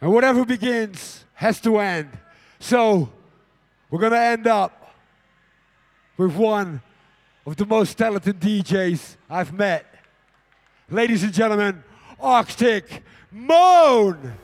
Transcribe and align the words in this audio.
And 0.00 0.12
whatever 0.12 0.44
begins 0.44 1.24
has 1.34 1.60
to 1.62 1.78
end. 1.78 2.10
So 2.60 3.10
we're 3.90 4.00
going 4.00 4.12
to 4.12 4.20
end 4.20 4.46
up 4.46 4.94
with 6.16 6.34
one 6.34 6.82
of 7.46 7.56
the 7.56 7.66
most 7.66 7.98
talented 7.98 8.40
DJs 8.40 9.16
I've 9.30 9.52
met. 9.52 9.86
Ladies 10.90 11.22
and 11.22 11.32
gentlemen, 11.32 11.82
Arctic 12.20 13.02
Moon. 13.30 14.34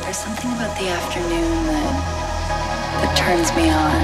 There's 0.00 0.16
something 0.16 0.50
about 0.52 0.78
the 0.78 0.88
afternoon 0.88 1.66
that 1.66 2.22
that 3.02 3.16
turns 3.16 3.50
me 3.56 3.70
on. 3.70 3.98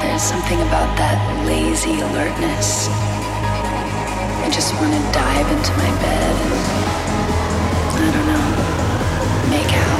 There's 0.00 0.22
something 0.22 0.60
about 0.60 0.96
that 0.98 1.46
lazy 1.46 2.00
alertness. 2.00 3.19
I 4.50 4.52
just 4.52 4.74
want 4.74 4.92
to 4.92 5.12
dive 5.12 5.48
into 5.52 5.72
my 5.74 5.90
bed 6.02 6.36
and 7.94 8.02
I 8.02 8.10
don't 8.10 8.26
know, 8.26 9.48
make 9.48 9.72
out. 9.72 9.99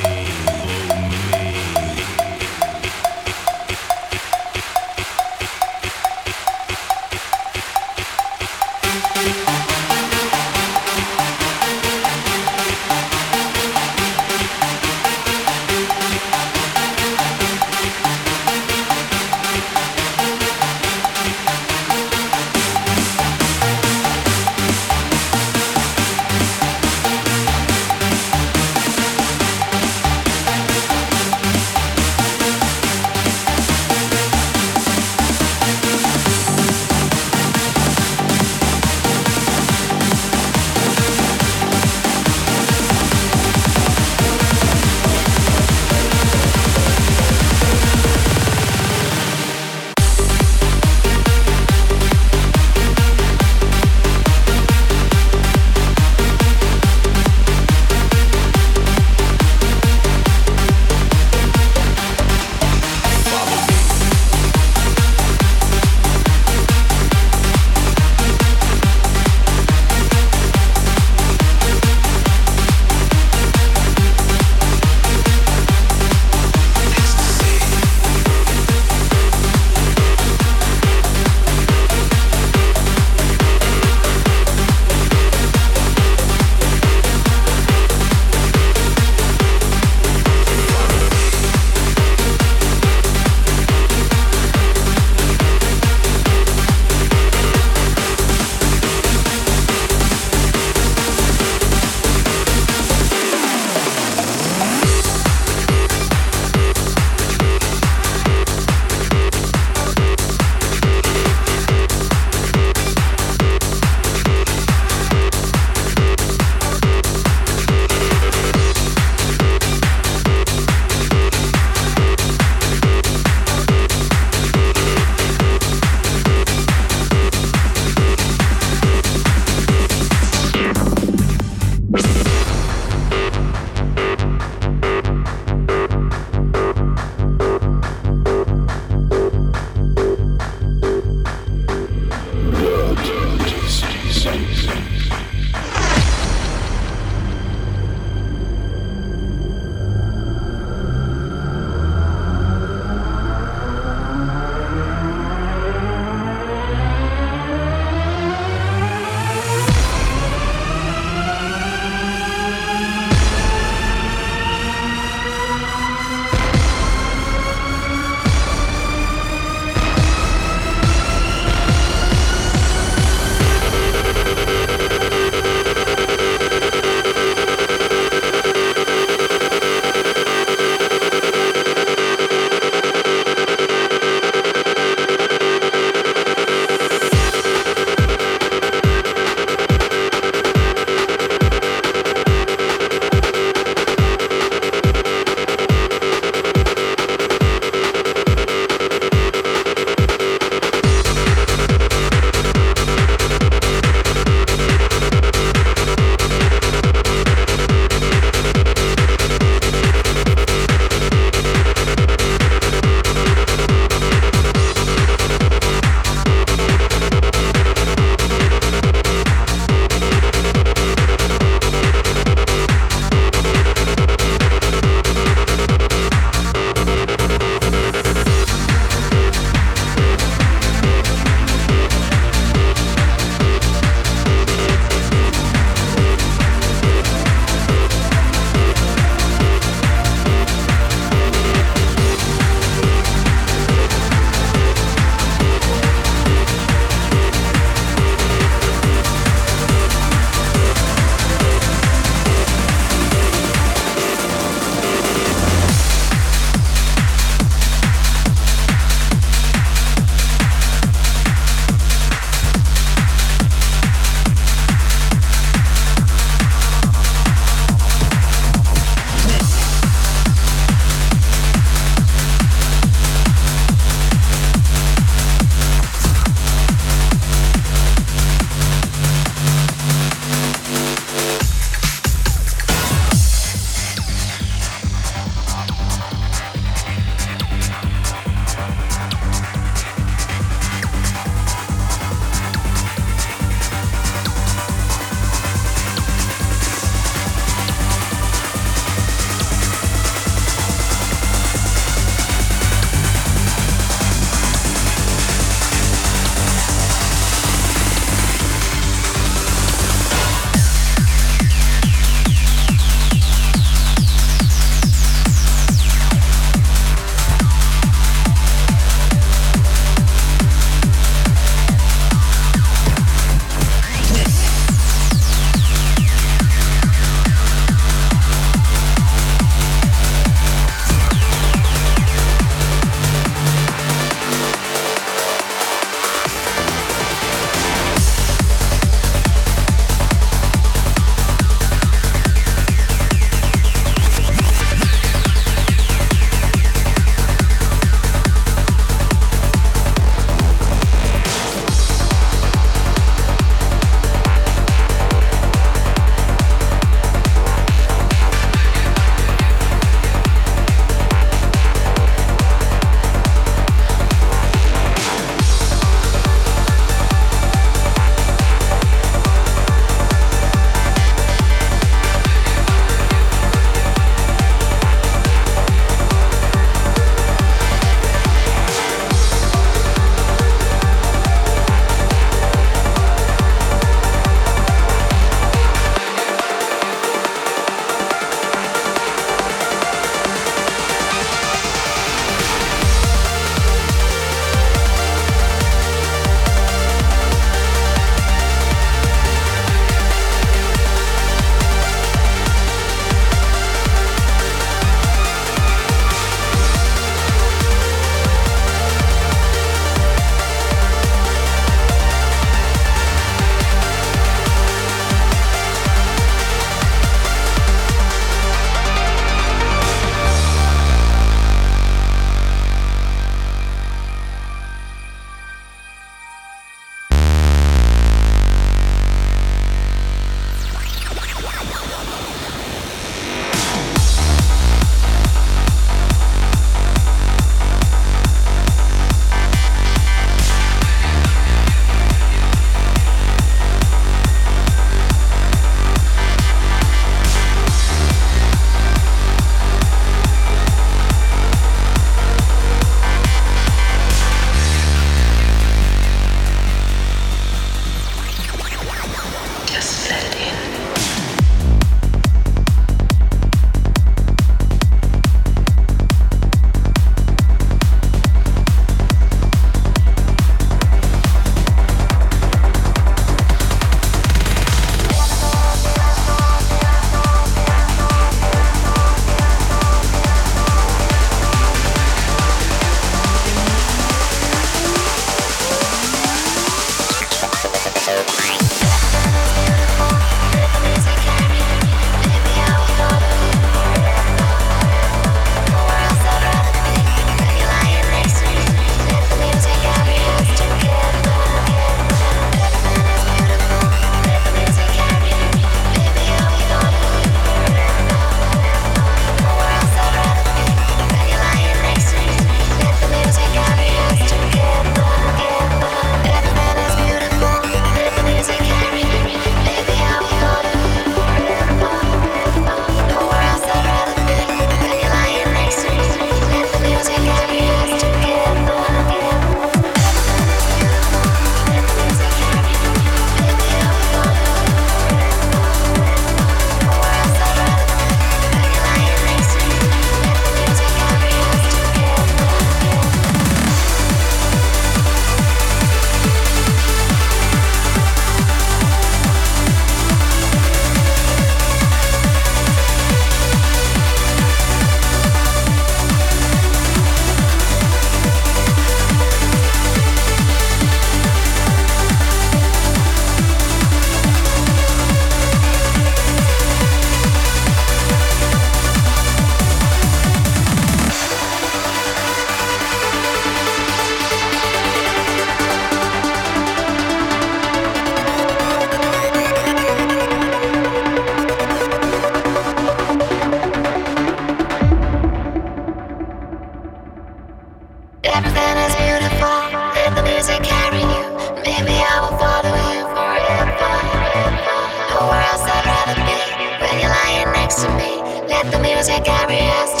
music 599.01 599.25
carry 599.25 599.57
us 599.57 600.00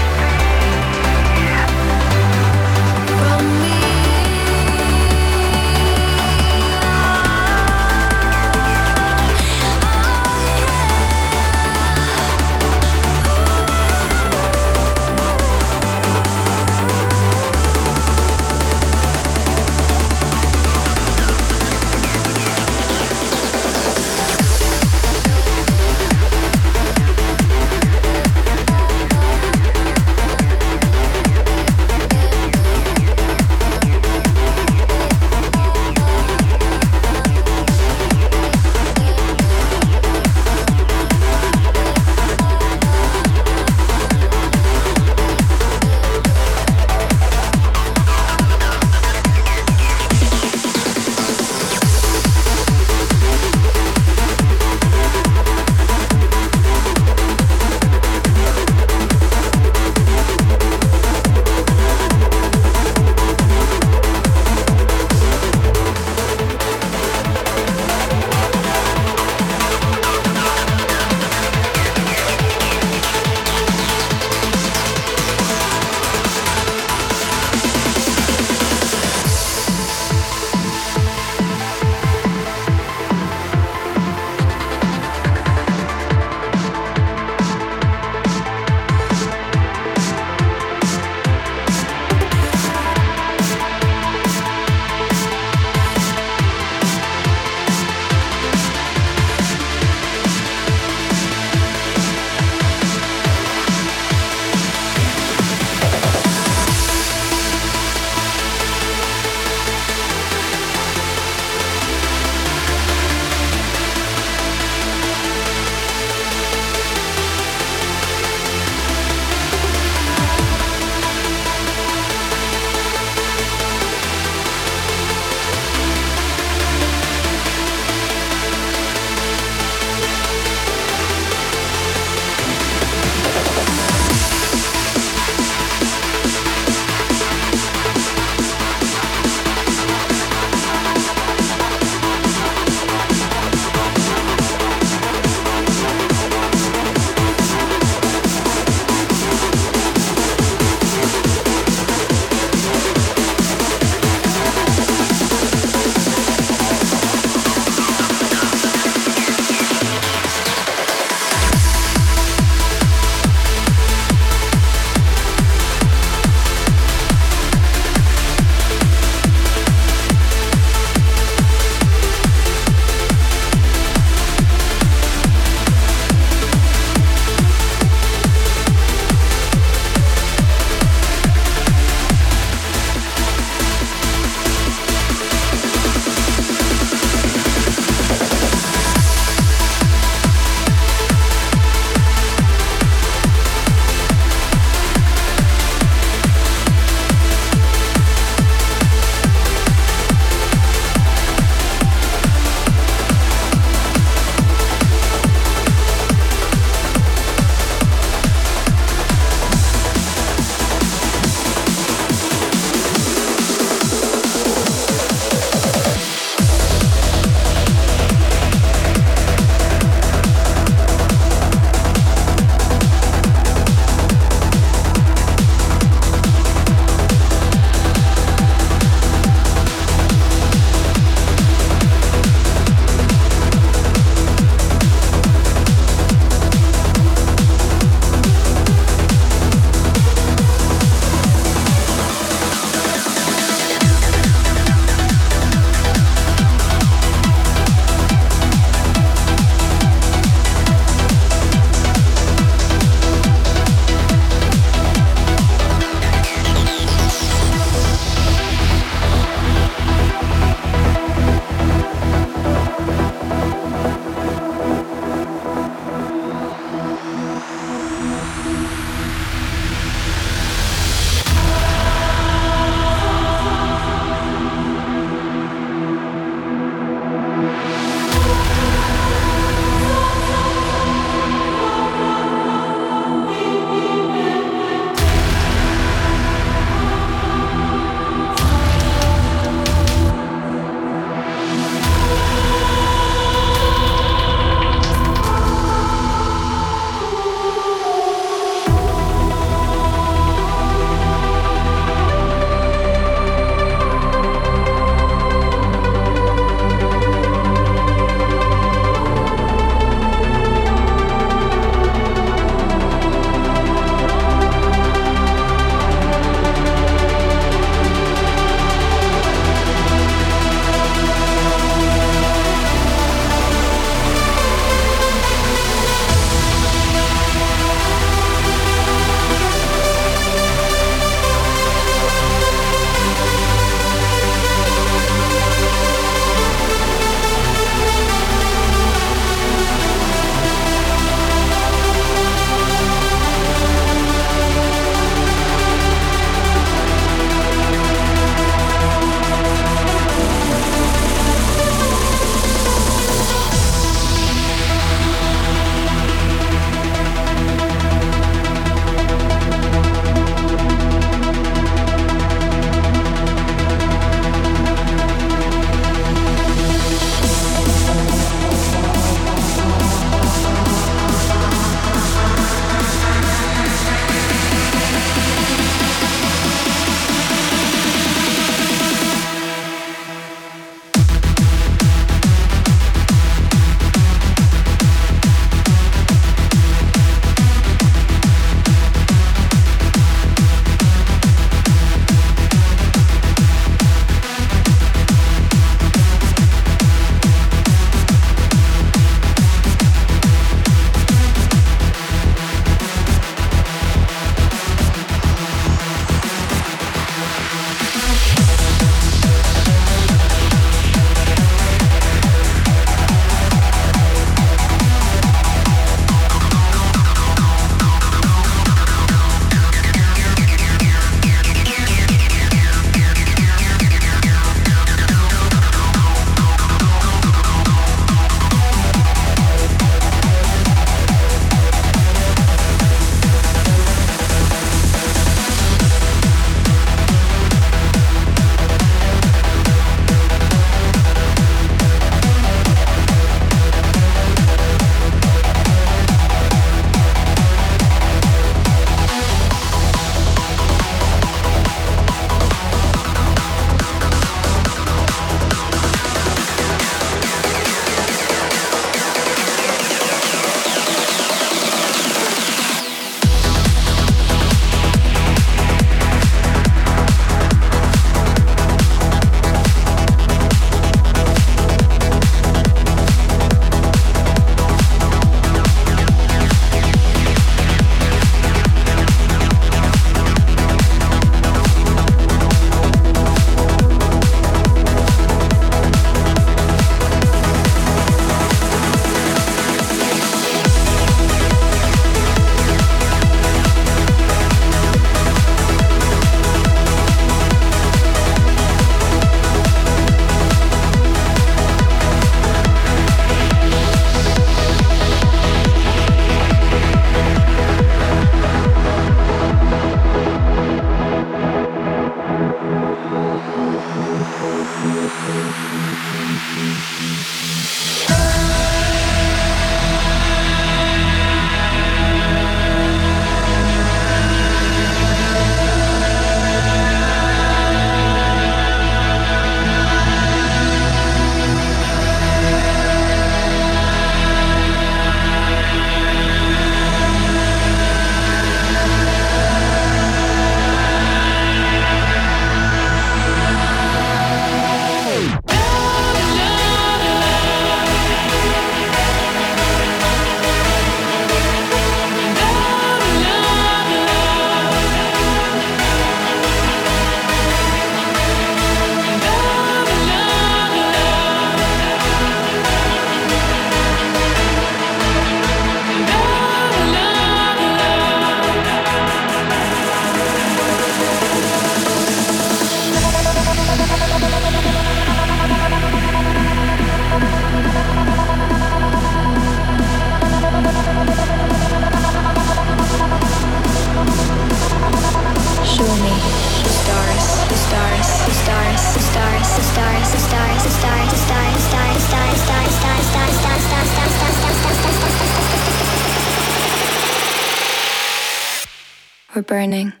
Burning. 599.71 600.00